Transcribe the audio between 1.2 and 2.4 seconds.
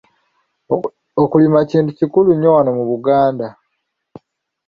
Okulima kintu kikulu